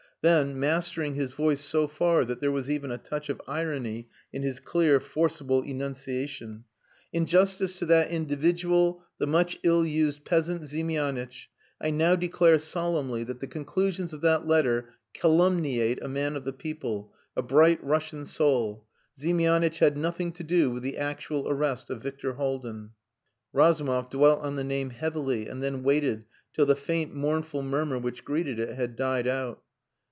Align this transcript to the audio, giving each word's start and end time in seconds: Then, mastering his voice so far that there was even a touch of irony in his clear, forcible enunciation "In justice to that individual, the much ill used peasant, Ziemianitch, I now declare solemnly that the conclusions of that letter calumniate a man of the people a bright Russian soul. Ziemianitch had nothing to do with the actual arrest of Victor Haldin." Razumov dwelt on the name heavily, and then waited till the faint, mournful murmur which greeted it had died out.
Then, 0.23 0.59
mastering 0.59 1.15
his 1.15 1.31
voice 1.31 1.61
so 1.61 1.87
far 1.87 2.25
that 2.25 2.39
there 2.39 2.51
was 2.51 2.69
even 2.69 2.91
a 2.91 2.99
touch 2.99 3.27
of 3.27 3.41
irony 3.47 4.07
in 4.31 4.43
his 4.43 4.59
clear, 4.59 4.99
forcible 4.99 5.63
enunciation 5.63 6.65
"In 7.11 7.25
justice 7.25 7.79
to 7.79 7.87
that 7.87 8.11
individual, 8.11 9.03
the 9.17 9.25
much 9.25 9.57
ill 9.63 9.83
used 9.83 10.23
peasant, 10.23 10.61
Ziemianitch, 10.61 11.47
I 11.81 11.89
now 11.89 12.15
declare 12.15 12.59
solemnly 12.59 13.23
that 13.23 13.39
the 13.39 13.47
conclusions 13.47 14.13
of 14.13 14.21
that 14.21 14.45
letter 14.45 14.93
calumniate 15.15 15.99
a 16.03 16.07
man 16.07 16.35
of 16.35 16.43
the 16.43 16.53
people 16.53 17.11
a 17.35 17.41
bright 17.41 17.83
Russian 17.83 18.27
soul. 18.27 18.85
Ziemianitch 19.17 19.79
had 19.79 19.97
nothing 19.97 20.33
to 20.33 20.43
do 20.43 20.69
with 20.69 20.83
the 20.83 20.99
actual 20.99 21.49
arrest 21.49 21.89
of 21.89 22.03
Victor 22.03 22.33
Haldin." 22.33 22.91
Razumov 23.53 24.11
dwelt 24.11 24.41
on 24.43 24.55
the 24.55 24.63
name 24.63 24.91
heavily, 24.91 25.47
and 25.47 25.63
then 25.63 25.81
waited 25.81 26.25
till 26.53 26.67
the 26.67 26.75
faint, 26.75 27.11
mournful 27.11 27.63
murmur 27.63 27.97
which 27.97 28.23
greeted 28.23 28.59
it 28.59 28.75
had 28.75 28.95
died 28.95 29.25
out. 29.25 29.63